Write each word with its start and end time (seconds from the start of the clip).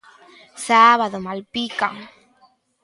Sábado, 0.67 1.17
Malpica. 1.27 1.87